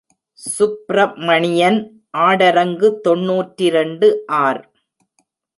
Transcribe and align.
சுப்ரமணியன் 0.39 1.77
ஆடரங்கு 2.19 2.89
தொன்னூற்றிரண்டு 3.07 4.09
ஆர். 4.43 4.63